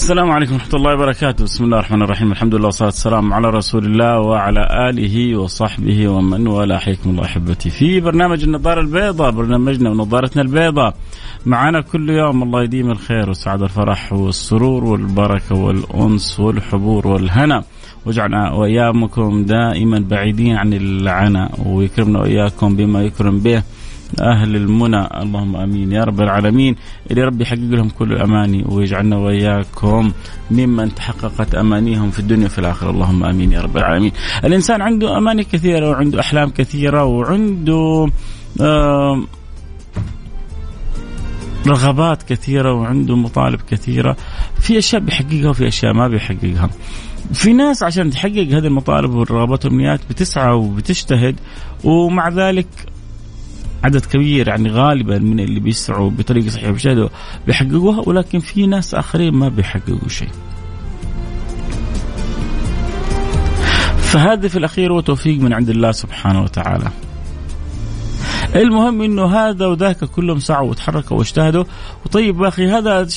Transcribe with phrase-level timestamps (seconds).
[0.00, 3.84] السلام عليكم ورحمة الله وبركاته، بسم الله الرحمن الرحيم، الحمد لله والصلاة والسلام على رسول
[3.84, 7.70] الله وعلى آله وصحبه ومن والاه، حياكم الله أحبتي.
[7.70, 10.94] في برنامج النظارة البيضاء، برنامجنا ونظارتنا البيضاء.
[11.46, 17.64] معنا كل يوم الله يديم الخير والسعادة والفرح والسرور والبركة والأنس والحبور والهنا.
[18.06, 23.62] واجعلنا وإياكم دائما بعيدين عن العنا ويكرمنا وإياكم بما يكرم به.
[24.20, 25.22] أهل المنى.
[25.22, 25.92] اللهم آمين.
[25.92, 26.76] يا رب العالمين.
[27.10, 30.12] اللي ربي يحقق لهم كل الأماني ويجعلنا وإياكم
[30.50, 32.90] ممن تحققت أمانيهم في الدنيا وفي الآخرة.
[32.90, 34.12] اللهم آمين يا رب العالمين.
[34.44, 38.08] الإنسان عنده أماني كثيرة وعنده أحلام كثيرة وعنده
[41.66, 44.16] رغبات كثيرة وعنده مطالب كثيرة.
[44.60, 46.70] في أشياء بيحققها وفي أشياء ما بيحققها.
[47.32, 51.36] في ناس عشان تحقق هذه المطالب والرغبات والأمنيات بتسعى وبتجتهد
[51.84, 52.66] ومع ذلك
[53.84, 57.08] عدد كبير يعني غالبا من اللي بيسعوا بطريقة صحيحة بيجتهدوا
[57.46, 60.28] بيحققوها ولكن في ناس آخرين ما بيحققوا شيء.
[63.98, 66.90] فهذا في الأخير هو توفيق من عند الله سبحانه وتعالى.
[68.56, 71.64] المهم إنه هذا وذاك كلهم سعوا وتحركوا واجتهدوا
[72.06, 73.08] وطيب أخي هذا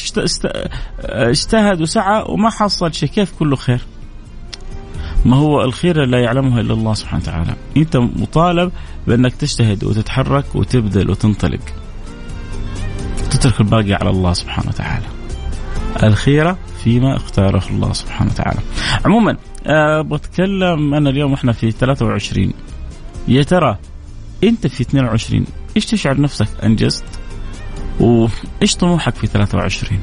[1.06, 3.82] اجتهد وسعى وما حصل شيء كيف كله خير؟
[5.26, 7.56] ما هو الخير لا يعلمه إلا الله سبحانه وتعالى.
[7.78, 8.72] أنت مطالب
[9.08, 11.60] بأنك تجتهد وتتحرك وتبذل وتنطلق.
[13.32, 15.06] تترك الباقي على الله سبحانه وتعالى.
[16.04, 18.60] الخيرة فيما اختاره الله سبحانه وتعالى.
[19.06, 22.54] عموما أه بتكلم أنا اليوم إحنا في 23
[23.28, 23.78] يا ترى
[24.44, 25.46] أنت في 22
[25.76, 27.04] إيش تشعر نفسك أنجزت؟
[28.00, 30.00] وإيش طموحك في 23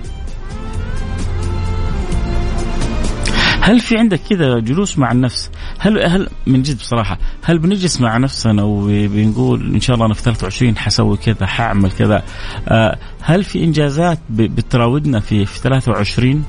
[3.61, 8.17] هل في عندك كذا جلوس مع النفس؟ هل هل من جد بصراحة هل بنجلس مع
[8.17, 12.23] نفسنا وبنقول إن شاء الله أنا في 23 حسوي كذا حأعمل كذا؟
[12.69, 16.45] آه، هل في إنجازات بتراودنا في في 23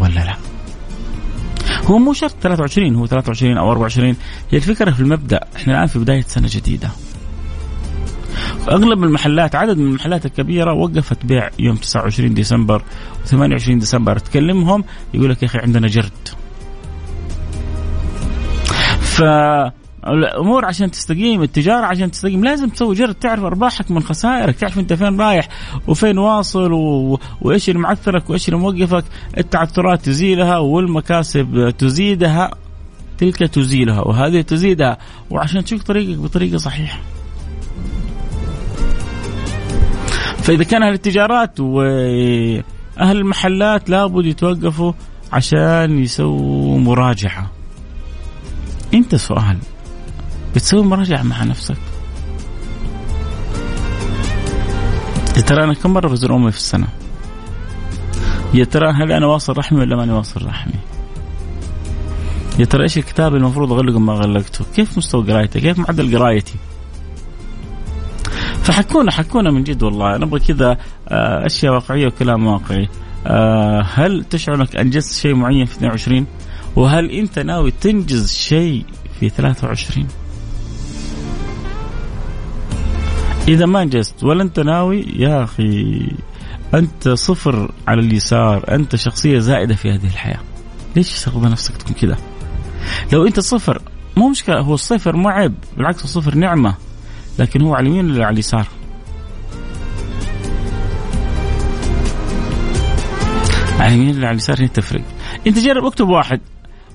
[0.00, 0.36] ولا لا؟
[1.84, 4.16] هو مو شرط 23 هو 23 أو 24
[4.50, 6.90] هي الفكرة في المبدأ إحنا الآن في بداية سنة جديدة.
[8.68, 12.82] أغلب المحلات عدد من المحلات الكبيرة وقفت بيع يوم 29 ديسمبر
[13.26, 14.18] و28 ديسمبر.
[14.18, 14.84] تكلمهم
[15.14, 16.28] يقول لك يا أخي عندنا جرد.
[19.00, 19.22] ف
[20.06, 24.92] الأمور عشان تستقيم التجارة عشان تستقيم لازم تسوي جرد تعرف أرباحك من خسائرك تعرف أنت
[24.92, 25.48] فين رايح
[25.88, 27.18] وفين واصل و...
[27.42, 29.04] وإيش اللي معثرك وإيش اللي موقفك.
[29.38, 32.50] التعثرات تزيلها والمكاسب تزيدها
[33.18, 34.98] تلك تزيلها وهذه تزيدها.
[35.30, 36.98] وعشان تشوف طريقك بطريقة صحيحة.
[40.46, 42.62] فاذا كان أهل التجارات وأهل
[42.98, 44.92] المحلات لابد يتوقفوا
[45.32, 47.50] عشان يسووا مراجعة.
[48.94, 49.58] أنت سؤال
[50.54, 51.76] بتسوي مراجعة مع نفسك؟
[55.36, 56.86] يا ترى أنا كم مرة بزور أمي في السنة؟
[58.54, 60.74] يا ترى هل أنا واصل رحمي ولا ماني واصل رحمي؟
[62.58, 66.54] يا ترى إيش الكتاب المفروض أغلقه ما غلقته؟ كيف مستوى قرايتي كيف معدل قرايتي؟
[68.66, 70.16] فحكونا حكونا من جد والله.
[70.16, 70.78] نبغى كذا
[71.08, 72.88] آه، أشياء واقعية وكلام واقعي.
[73.26, 76.26] آه، هل تشعر أنك أنجزت شيء معين في 22
[76.76, 78.84] وهل أنت ناوي تنجز شيء
[79.20, 80.08] في 23
[83.48, 86.06] إذا ما أنجزت ولا أنت ناوي يا أخي
[86.74, 90.40] أنت صفر على اليسار أنت شخصية زائدة في هذه الحياة.
[90.96, 92.16] ليش ترضى نفسك تكون كذا؟
[93.12, 93.82] لو أنت صفر
[94.16, 96.74] مو مشكلة هو الصفر مو عيب بالعكس الصفر نعمة.
[97.38, 98.66] لكن هو على اليمين ولا على اليسار؟
[103.78, 105.02] على اليمين ولا على اليسار هي تفرق.
[105.46, 106.40] انت جرب اكتب واحد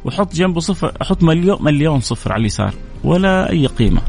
[0.05, 2.73] وحط جنبه صفر حط مليون مليون صفر على اليسار
[3.03, 4.01] ولا أي قيمة.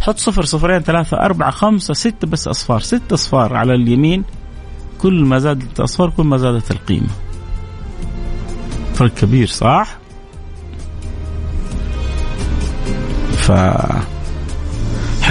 [0.00, 2.80] حط صفر صفرين ثلاثة أربعة خمسة ستة بس أصفار.
[2.80, 4.24] ستة أصفار على اليمين
[4.98, 7.08] كل ما زادت الأصفار كل ما زادت القيمة.
[8.94, 9.98] فرق كبير صح؟
[13.32, 13.52] ف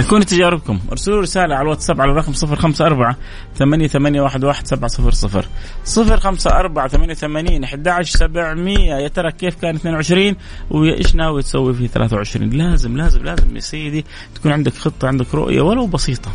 [0.08, 0.80] حكوني تجاربكم.
[0.90, 3.16] ارسلوا رسالة على الواتساب على الرقم صفر خمسة أربعة
[3.56, 5.46] ثمانية ثمانية واحد واحد سبعة صفر صفر.
[5.84, 8.94] صفر خمسة أربعة ثمانية ثمانين أحد عشر سبعمية.
[8.94, 10.36] يا ترى كيف كان 22
[10.70, 15.60] وإيش ناوي تسوي في 23 لازم لازم لازم يا سيدي تكون عندك خطة عندك رؤية
[15.60, 16.30] ولو بسيطة.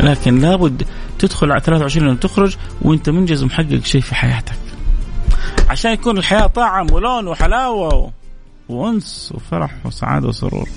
[0.00, 0.86] لكن لابد
[1.18, 4.58] تدخل على 23 وتخرج وانت منجز ومحقق شيء في حياتك.
[5.68, 8.12] عشان يكون الحياة طعم ولون وحلاوة
[8.68, 10.68] وأنس وفرح وسعادة وسرور.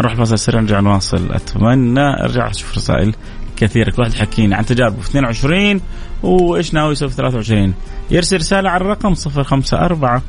[0.00, 1.32] نروح فاصل سريع نرجع نواصل.
[1.32, 3.14] أتمنى أرجع أشوف رسائل
[3.56, 3.90] كثيرة.
[3.90, 5.00] كل واحد يحكيني عن تجاربه.
[5.00, 5.80] في 22
[6.22, 7.74] وإيش ناوي يسوي في 23
[8.10, 10.22] يرسل رسالة على الرقم 054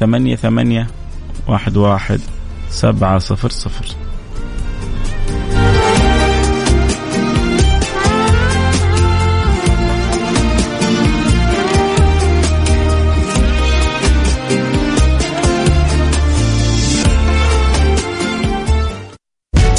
[0.00, 0.86] ثمانية ثمانية
[1.48, 2.20] واحد واحد
[2.70, 3.86] سبعة صفر صفر.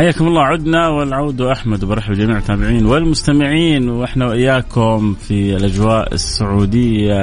[0.00, 0.42] حياكم الله.
[0.42, 7.18] عدنا والعود أحمد وبرحب جميع المتابعين والمستمعين وإحنا وإياكم في الأجواء السعودية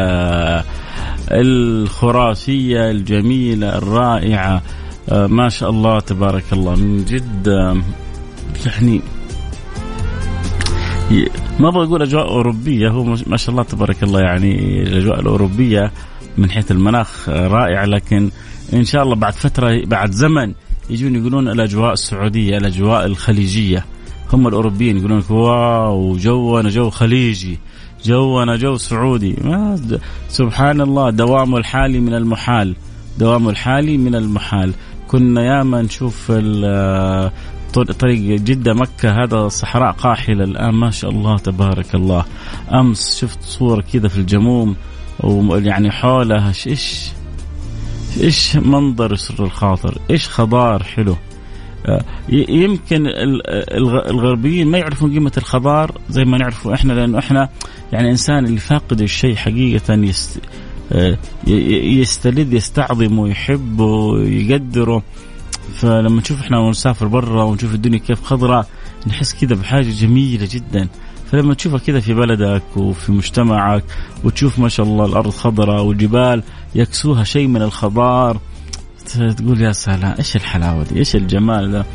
[1.32, 4.62] الخرافية الجميلة الرائعة.
[5.10, 6.76] آه، ما شاء الله تبارك الله.
[6.76, 7.78] من جد آه،
[8.66, 9.02] يعني
[11.60, 15.92] ما أبغى أقول أجواء أوروبية هو ما شاء الله تبارك الله يعني الأجواء الأوروبية
[16.38, 18.30] من حيث المناخ رائعه لكن
[18.74, 20.54] إن شاء الله بعد فترة بعد زمن
[20.90, 23.86] يجون يقولون الأجواء السعودية الأجواء الخليجية.
[24.34, 27.60] هم الأوروبيين يقولون لك wow جونا جو خليجي
[28.06, 29.36] جونا جو سعودي.
[29.44, 29.80] ما
[30.30, 32.76] سبحان الله دوام الحالي من المحال
[33.18, 34.74] دوام الحالي من المحال.
[35.08, 36.32] كنا ياما نشوف
[37.74, 42.26] طريق جدة مكة هذا صحراء قاحلة الآن ما شاء الله تبارك الله.
[42.72, 44.76] أمس شفت صورة كذا في الجموم
[45.24, 47.17] ويعني حولها إيش؟
[48.22, 51.16] إيش منظر يسر الخاطر؟ إيش خضار حلو؟
[51.86, 53.08] آه، يمكن
[54.10, 57.50] الغربيين ما يعرفون قيمة الخضار زي ما نعرفه إحنا لأنه إحنا
[57.94, 60.42] يعني إنسان اللي فاقد الشيء حقيقة يست
[60.92, 61.18] آه،
[61.48, 65.04] يستلذ يستعظمه يحبه يقدره
[65.74, 68.68] فلما نشوف إحنا نسافر برا ونشوف الدنيا كيف خضراء
[69.08, 70.88] نحس كذا بحاجة جميلة جدا.
[71.32, 73.84] فلما تشوفها كذا في بلدك وفي مجتمعك
[74.24, 76.44] وتشوف ما شاء الله الأرض خضراء والجبال
[76.76, 78.40] يكسوها شيء من الخضار
[79.38, 81.86] تقول يا سلام إيش الحلاوة دي؟ إيش الجمال ده؟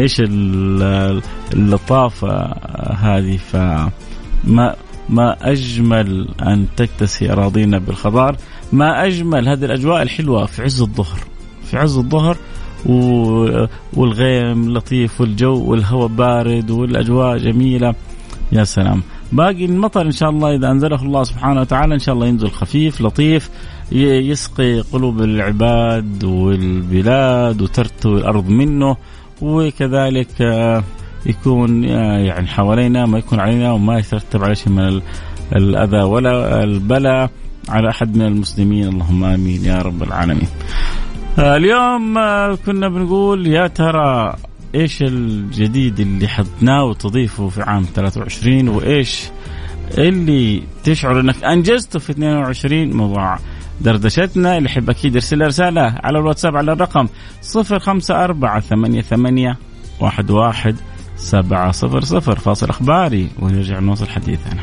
[0.00, 0.22] إيش
[1.52, 2.54] اللطافة
[2.94, 4.74] هذه؟ فما
[5.08, 8.36] ما أجمل أن تكتسي أراضينا بالخضار
[8.72, 11.18] ما أجمل هذه الأجواء الحلوة في عز الظهر
[11.70, 12.36] في عز الظهر
[13.96, 17.94] والغيم لطيف والجو والهواء بارد والأجواء جميلة.
[18.52, 19.02] يا سلام
[19.32, 23.00] باقي المطر إن شاء الله إذا أنزله الله سبحانه وتعالى إن شاء الله ينزل خفيف
[23.00, 23.50] لطيف
[23.92, 28.96] يسقي قلوب العباد والبلاد وترتوي الأرض منه
[29.42, 30.84] وكذلك آه،
[31.26, 35.00] يكون آه، يعني حوالينا ما يكون علينا وما يترتب عليه شيء من
[35.56, 37.30] الأذى ولا البلاء
[37.68, 40.48] على أحد من المسلمين اللهم آمين يا رب العالمين.
[41.38, 42.14] آه، اليوم
[42.66, 44.34] كنا بنقول يا ترى
[44.74, 49.22] إيش الجديد اللي حتناوي تضيفه في عام 23 وإيش
[49.98, 53.38] اللي تشعر إنك أنجزته في 22 موضوع
[53.80, 57.08] دردشتنا اللي يحب أكيد يرسل رسالة على الواتساب على الرقم
[57.56, 59.56] 054 88
[60.02, 60.74] 11
[61.16, 61.70] 700
[62.20, 64.62] فاصل إخباري ونرجع نواصل حديثنا.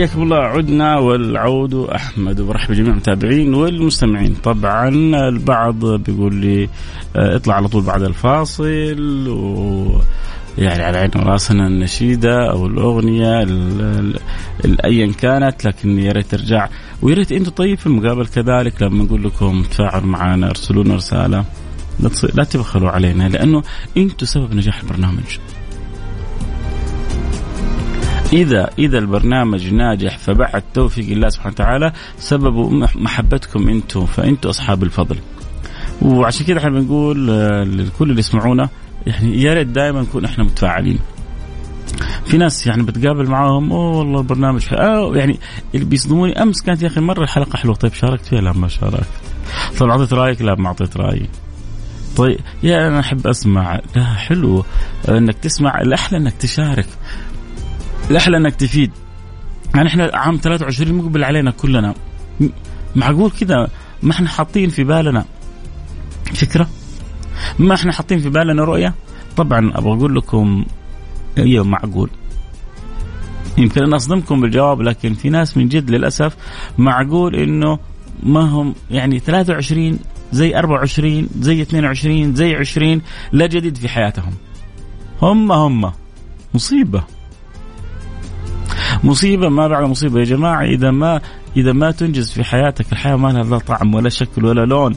[0.00, 2.40] حياكم الله عدنا والعود أحمد.
[2.40, 4.34] وبرحب بجميع المتابعين والمستمعين.
[4.34, 4.88] طبعا
[5.28, 6.68] البعض بيقول لي
[7.16, 10.00] آه، اطلع على طول بعد الفاصل و
[10.58, 13.46] يعني على عين راسنا النشيدة أو الأغنية
[14.84, 16.68] ايا كانت لكن يا ريت ترجع.
[17.02, 21.44] ويا ريت أنتم طيب في المقابل كذلك لما نقول لكم تفاعلوا معنا ارسلوا لنا رسالة.
[22.34, 23.62] لا, تبخلوا علينا لأنه
[23.96, 25.38] أنتم سبب نجاح البرنامج.
[28.32, 35.16] إذا إذا البرنامج ناجح فبعد توفيق الله سبحانه وتعالى سبب محبتكم أنتم فأنتم أصحاب الفضل.
[36.02, 38.68] وعشان كذا إحنا بنقول آه، لكل اللي يسمعونا
[39.06, 40.98] يعني يا ريت دائما نكون إحنا متفاعلين.
[42.24, 45.38] في ناس يعني بتقابل معاهم أوه والله البرنامج آه يعني
[45.74, 47.74] اللي بيصدموني أمس كانت يا أخي مرة الحلقة حلوة.
[47.74, 49.08] طيب شاركت فيها؟ لا ما شاركت.
[49.78, 51.28] طيب أعطيت رأيك؟ لا ما أعطيت رأيي.
[52.16, 53.80] طيب يا أنا أحب أسمع.
[53.96, 54.64] لا حلو.
[55.08, 56.86] إنك تسمع الأحلى إنك تشارك.
[58.10, 58.90] الأحلى إنك تفيد.
[59.74, 61.94] يعني إحنا عام 23 مقبل علينا كلنا.
[62.96, 63.68] معقول كذا؟
[64.02, 65.24] ما إحنا حاطين في بالنا
[66.34, 66.68] فكرة؟
[67.58, 68.94] ما إحنا حاطين في بالنا رؤية؟
[69.36, 70.64] طبعا أبغى أقول لكم
[71.38, 72.10] أيوه معقول.
[73.58, 76.36] يمكن أنا أصدمكم بالجواب لكن في ناس من جد للأسف
[76.78, 77.78] معقول إنه
[78.22, 79.98] ما هم يعني 23
[80.32, 83.02] زي 24 زي 22 زي 20
[83.32, 84.32] لا جديد في حياتهم.
[85.22, 85.92] هم هم.
[86.54, 87.04] مصيبة.
[89.04, 90.20] مصيبة ما بعد مصيبة.
[90.20, 91.20] يا جماعة إذا ما
[91.56, 94.96] إذا ما تنجز في حياتك الحياة ما لها لا طعم ولا شكل ولا لون.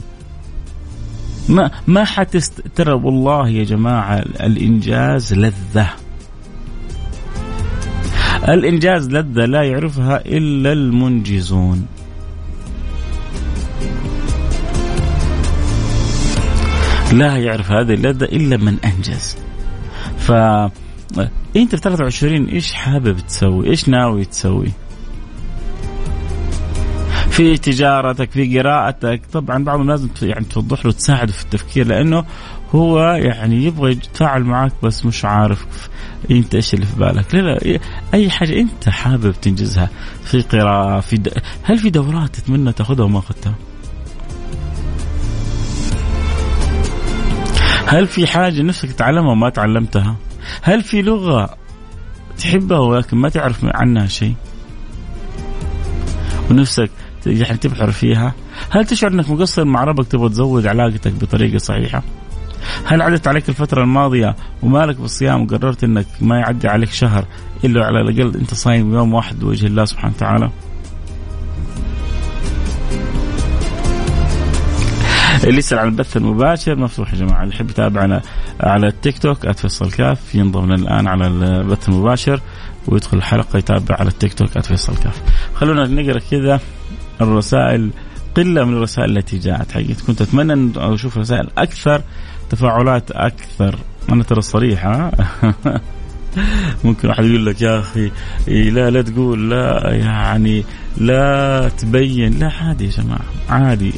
[1.48, 5.88] ما ما حتست ترى والله يا جماعة الإنجاز لذة.
[8.48, 11.86] الإنجاز لذة لا يعرفها إلا المنجزون.
[17.12, 19.36] لا يعرف هذه اللذة إلا من أنجز.
[20.18, 20.32] ف
[21.56, 24.72] أنت في 23 إيش حابب تسوي إيش ناوي تسوي
[27.30, 32.24] في تجارتك في قراءتك طبعا بعض الناس يعني توضح له تساعده في التفكير لأنه
[32.74, 35.88] هو يعني يبغى يتفاعل معك بس مش عارف
[36.30, 37.78] أنت إيش اللي في بالك لا لا
[38.14, 39.90] أي حاجة أنت حابب تنجزها
[40.24, 41.28] في قراءة في د...
[41.62, 43.54] هل في دورات تتمنى تاخذها وما اخذتها؟
[47.86, 50.16] هل في حاجة نفسك تتعلمها وما تعلمتها؟
[50.62, 51.56] هل في لغة
[52.38, 54.34] تحبها ولكن ما تعرف عنها شيء؟
[56.50, 56.90] ونفسك
[57.26, 58.34] يعني تبحر فيها؟
[58.70, 62.02] هل تشعر إنك مقصر مع ربك تبغى تزود علاقتك بطريقة صحيحة؟
[62.84, 67.24] هل عدت عليك الفترة الماضية ومالك بالصيام وقررت إنك ما يعدي عليك شهر
[67.64, 70.50] إلا على الأقل أنت صايم يوم واحد بوجه الله سبحانه وتعالى؟
[75.44, 77.42] اللي يسأل عن البث المباشر مفتوح يا جماعة.
[77.42, 78.22] اللي يحب يتابعنا
[78.60, 82.40] على التيك توك @فيصل كاف ينضم الآن على البث المباشر
[82.86, 85.22] ويدخل الحلقة يتابع على التيك توك @فيصل كاف.
[85.54, 86.60] خلونا نقرأ كذا
[87.20, 87.90] الرسائل
[88.36, 89.72] قلة من الرسائل التي جاءت.
[89.72, 92.02] حقيقة كنت أتمنى أن أشوف رسائل أكثر
[92.50, 93.78] تفاعلات أكثر.
[94.12, 95.10] أنا ترى صريحه
[96.84, 98.10] ممكن واحد يقول لك يا أخي
[98.48, 100.64] إيه لا لا تقول لا يعني
[100.96, 102.38] لا تبين.
[102.38, 103.92] لا عادي يا جماعة عادي.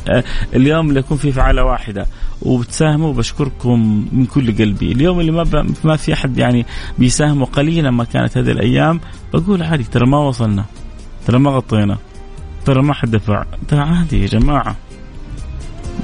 [0.54, 2.06] اليوم اللي يكون في فعالة واحدة
[2.42, 4.92] وبتساهموا بشكركم من كل قلبي.
[4.92, 6.66] اليوم اللي ما ما في أحد يعني
[6.98, 9.00] بيساهموا قليلا ما كانت هذه الأيام
[9.34, 10.64] بقول عادي ترى ما وصلنا
[11.26, 11.98] ترى ما غطينا
[12.64, 13.44] ترى ما حد دفع.
[13.68, 14.76] ترى عادي يا جماعة.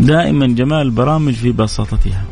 [0.00, 2.24] دائما جمال البرامج في بساطتها.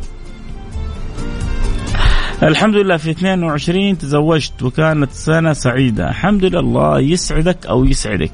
[2.42, 6.08] الحمد لله في 22 تزوجت وكانت سنة سعيدة.
[6.08, 8.32] الحمد لله الله يسعدك أو يسعدك.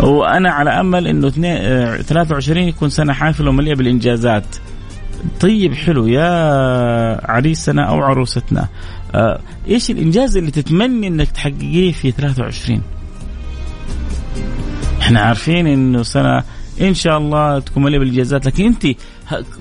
[0.00, 1.30] وأنا على أمل أنه
[2.00, 4.56] 23 يكون سنة حافلة ومليئة بالإنجازات.
[5.40, 6.06] طيب حلو.
[6.06, 8.68] يا عريسنا أو عروستنا
[9.14, 12.82] آه، إيش الإنجاز اللي تتمني أنك تحققيه في 23
[15.00, 16.42] إحنا عارفين إنه سنة
[16.80, 18.86] إن شاء الله تكون مليئة بالإنجازات لكن أنت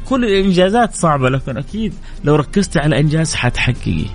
[0.06, 1.94] كل الإنجازات صعبة لكن أكيد
[2.24, 4.06] لو ركزتي على إنجاز حتحققي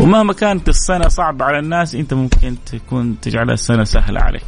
[0.00, 4.44] ومهما كانت السنة صعبة على الناس أنت ممكن تكون تجعلها السنة سهلة عليك.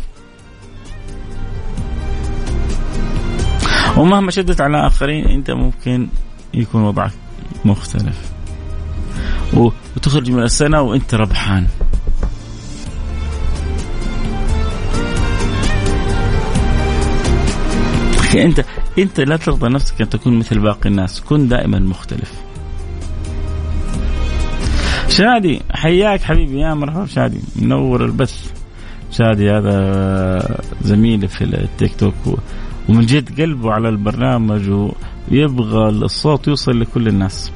[3.97, 6.09] ومهما شدت على آخرين أنت ممكن
[6.55, 7.13] يكون وضعك
[7.65, 8.33] مختلف.
[9.55, 11.67] وتخرج من السنة وأنت ربحان.
[18.45, 18.65] انت
[18.99, 21.21] أنت لا ترضى نفسك أن تكون مثل باقي الناس.
[21.21, 22.33] كن دائما مختلف.
[25.09, 26.61] شادي حياك حبيبي.
[26.61, 27.41] يا مرحبا شادي.
[27.57, 28.53] منور البث.
[29.11, 32.15] شادي هذا زميلي في التيك توك.
[32.89, 34.91] ومن جد قلبه على البرنامج
[35.31, 37.53] يبغى الصوت يوصل لكل الناس.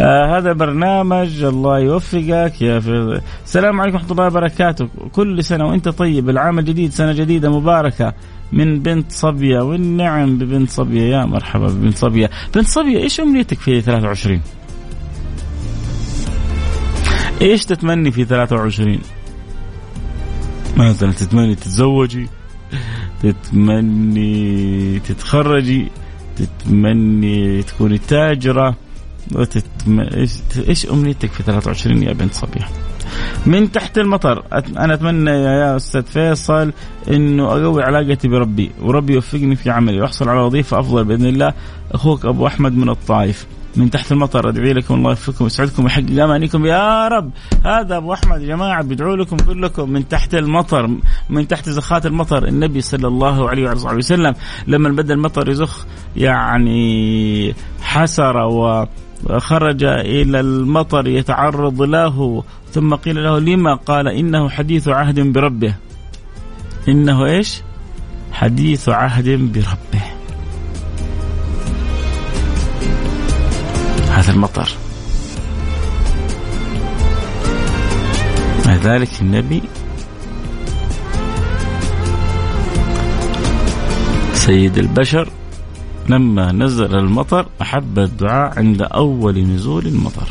[0.00, 4.88] آه هذا برنامج الله يوفقك يا في السلام عليكم ورحمة الله وبركاته.
[5.12, 8.14] كل سنة وأنت طيب العام الجديد سنة جديدة مباركة
[8.52, 11.02] من بنت صبية والنعم ببنت صبية.
[11.02, 12.30] يا مرحبا ببنت صبية.
[12.54, 14.40] بنت صبية إيش أمنيتك في 23
[17.42, 18.98] إيش تتمني في 23
[20.76, 22.28] مثلا تتمني تتزوجي
[23.22, 25.88] تتمني تتخرجي
[26.36, 28.76] تتمني تكوني تاجرة
[29.34, 30.00] وتتم...
[30.68, 32.68] إيش أمنيتك في 23 يا بنت صبية؟
[33.46, 34.44] من تحت المطر.
[34.78, 36.72] أنا أتمنى يا أستاذ فيصل
[37.10, 41.52] إنه أقوي علاقتي بربي وربي يوفقني في عملي وأحصل على وظيفة أفضل بإذن الله.
[41.92, 43.46] أخوك أبو أحمد من الطائف.
[43.76, 46.66] من تحت المطر أدعي لكم الله يوفقكم ويسعدكم ويحقق أمانيكم.
[46.66, 47.30] يا رب!
[47.66, 49.90] هذا أبو أحمد يا جماعة بيدعو لكم كلكم.
[49.90, 50.90] من تحت المطر
[51.30, 54.34] من تحت زخات المطر النبي صلى الله عليه وعلى وسلم
[54.66, 58.86] لما بدا المطر يزخ يعني حسر و
[59.26, 65.74] خرج إلى المطر يتعرض له ثم قيل له لما؟ قال إنه حديث عهد بربه.
[66.88, 67.62] إنه إيش؟
[68.32, 70.04] حديث عهد بربه.
[74.10, 74.68] هذا المطر.
[78.84, 79.62] ذلك النبي
[84.34, 85.28] سيد البشر
[86.08, 90.28] لما نزل المطر أحب الدعاء عند أول نزول المطر.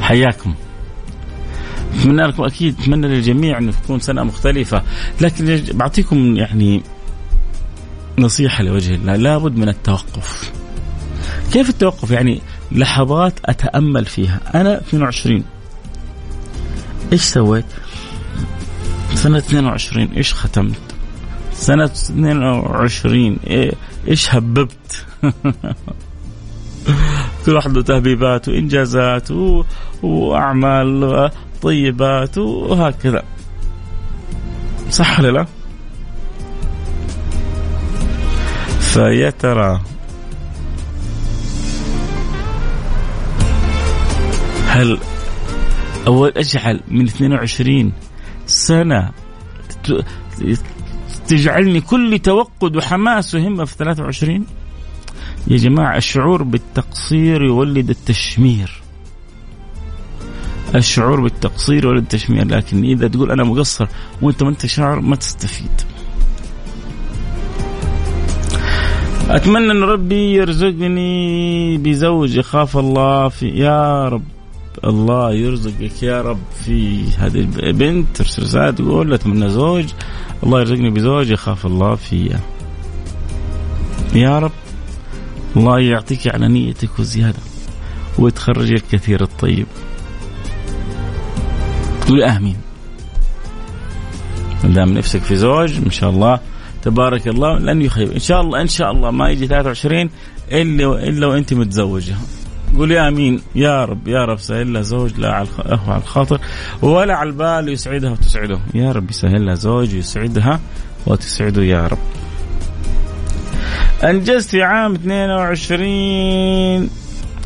[0.00, 0.54] حياكم.
[1.94, 4.82] أتمنى لكم أكيد أتمنى للجميع انه تكون سنة مختلفة.
[5.20, 6.82] لكن بعطيكم يعني
[8.18, 10.52] نصيحة لوجه الله لابد من التوقف.
[11.52, 12.40] كيف التوقف؟ يعني
[12.72, 14.40] لحظات أتأمل فيها.
[14.54, 15.44] أنا 22
[17.12, 17.64] إيش سويت؟
[19.14, 20.91] سنة 22 إيش ختمت؟
[21.62, 23.72] سنة 22 إيه
[24.08, 25.06] إيش هببت
[27.46, 29.28] كل واحد له تهبيبات وانجازات.
[30.02, 31.30] وأعمال
[31.62, 33.22] طيبات وهكذا
[34.90, 35.46] صح ولا لا؟
[38.80, 39.80] فيا ترى
[44.66, 44.98] هل
[46.06, 47.92] أول أجعل من 22
[48.46, 49.10] سنة
[51.32, 54.46] تجعلني كل توقد وحماس وهمة في 23
[55.46, 58.82] يا جماعة الشعور بالتقصير يولد التشمير.
[60.74, 63.86] الشعور بالتقصير يولد التشمير لكن إذا تقول أنا مقصر
[64.22, 65.80] وأنت ما أنت شاعر ما تستفيد.
[69.28, 74.41] أتمنى أن ربي يرزقني بزوج يخاف الله في يا رب.
[74.84, 78.16] الله يرزقك يا رب في هذه البنت.
[78.16, 79.84] ترسل رسالة تقول أتمنى زوج.
[80.42, 82.40] الله يرزقني بزوج يخاف الله فيا.
[84.14, 84.52] يا رب
[85.56, 87.38] الله يعطيك على نيتك وزيادة
[88.18, 89.66] وتخرج الكثير الطيب.
[92.08, 92.56] قولي آمين.
[94.64, 96.40] ما دام نفسك في زوج ما شاء الله
[96.82, 98.10] تبارك الله لن يخيب.
[98.10, 100.10] إن شاء الله إن شاء الله ما يجي 23
[100.52, 101.54] إلا الا وأنت
[102.72, 105.48] متزوجه قولي أمين يا رب يا رب سهل لها زوج لا على
[105.88, 106.40] على الخاطر
[106.82, 108.60] ولا على البال يسعدها وتسعده.
[108.74, 110.60] يا رب يسهل لها زوج يسعدها
[111.06, 111.98] وتسعده يا رب.
[114.04, 116.90] أنجزت في عام 22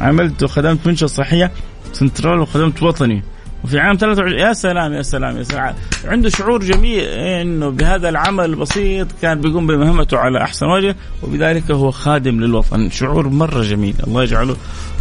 [0.00, 1.52] عملت وخدمت منشأة صحية
[1.92, 3.22] سنترال وخدمت وطني.
[3.64, 5.74] وفي عام 23 يا سلام يا سلام يا سلام.
[6.04, 11.90] عنده شعور جميل إنه بهذا العمل البسيط كان بيقوم بمهمته على أحسن وجه وبذلك هو
[11.90, 13.94] خادم للوطن شعور مرة جميل.
[14.06, 14.56] الله يجعله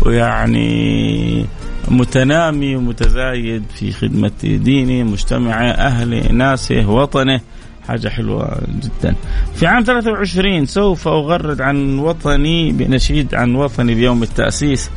[0.05, 1.45] يعني
[1.87, 7.41] متنامي ومتزايد في خدمة دينه مجتمعه أهله ناسه وطنه.
[7.87, 9.15] حاجة حلوة جدا.
[9.55, 14.89] في عام 23 سوف أغرد عن وطني بنشيد عن وطني بيوم التأسيس.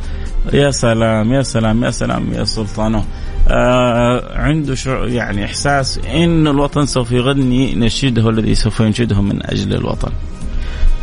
[0.52, 3.04] يا سلام يا سلام يا سلام يا سلطانه.
[3.50, 10.12] آه عنده يعني إحساس أن الوطن سوف يغني نشيده الذي سوف ينشده من أجل الوطن.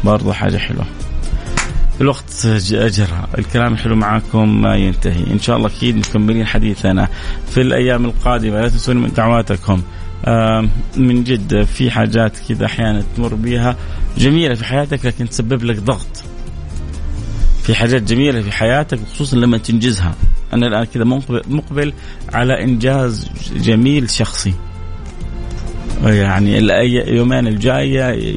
[0.03, 0.85] برضو حاجة حلوة.
[2.01, 5.31] الوقت أجرى الكلام الحلو معاكم ما ينتهي.
[5.31, 7.07] إن شاء الله أكيد مكملين حديثنا
[7.49, 8.61] في الأيام القادمة.
[8.61, 9.81] لا تنسون من دعواتكم.
[10.97, 13.75] من جد في حاجات كذا أحيانا تمر بها
[14.17, 16.23] جميلة في حياتك لكن تسبب لك ضغط.
[17.63, 20.15] في حاجات جميلة في حياتك خصوصا لما تنجزها.
[20.53, 21.03] أنا الآن كذا
[21.47, 21.93] مقبل
[22.33, 24.53] على إنجاز جميل شخصي
[26.03, 28.35] يعني اليومين الجاية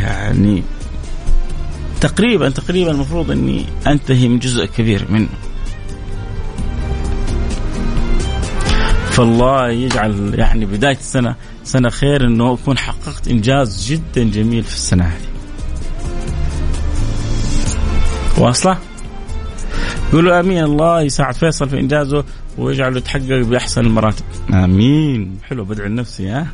[0.00, 0.62] يعني
[2.00, 5.28] تقريبا تقريبا المفروض إني أنتهي من جزء كبير منه
[9.10, 11.34] فالله يجعل يعني بداية السنة
[11.64, 15.34] سنة خير إنه أكون حققت إنجاز جدا جميل في السنة هذه.
[18.38, 18.78] واصلة؟
[20.12, 20.64] قولوا آمين.
[20.64, 22.24] الله يساعد فيصل في إنجازه
[22.58, 24.24] ويجعله يتحقق بأحسن المراتب.
[24.54, 25.38] آمين.
[25.42, 26.46] حلو بدعي لنفسي ها؟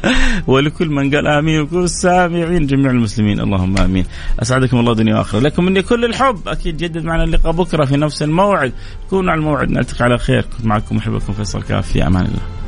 [0.46, 3.40] ولكل من قال آمين وكل السامعين جميع المسلمين.
[3.40, 4.04] اللهم آمين.
[4.42, 6.48] أسعدكم الله دنيا وآخرة، لكم مني كل الحب.
[6.48, 8.72] أكيد جدد معنا اللقاء بكرة في نفس الموعد،
[9.10, 9.70] كونوا على الموعد.
[9.70, 12.63] نلتقي على خير، كنت معكم محبكم فيصل كاف في أمان الله.